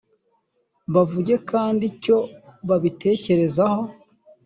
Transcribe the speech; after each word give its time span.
bavuge 0.93 1.35
kandi 1.49 1.83
icyo 1.91 2.17
babitekerezaho. 2.67 3.83